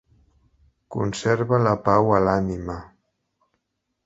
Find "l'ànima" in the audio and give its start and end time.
2.25-2.79